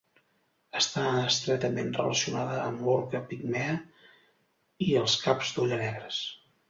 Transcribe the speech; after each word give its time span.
Està 0.77 1.03
estretament 1.23 1.91
relacionada 1.99 2.57
amb 2.69 2.81
l'orca 2.87 3.21
pigmea 3.33 3.77
i 4.87 4.89
els 5.03 5.19
caps 5.27 5.53
d'olla 5.59 5.81
negres. 5.85 6.23